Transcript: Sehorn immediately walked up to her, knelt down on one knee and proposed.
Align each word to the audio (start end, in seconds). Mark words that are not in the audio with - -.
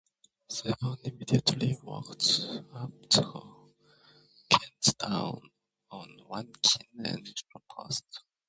Sehorn 0.49 0.97
immediately 1.03 1.77
walked 1.83 2.47
up 2.73 2.91
to 3.11 3.21
her, 3.21 4.49
knelt 4.49 4.97
down 4.97 5.41
on 5.91 6.19
one 6.27 6.51
knee 6.95 7.05
and 7.11 7.43
proposed. 7.51 8.21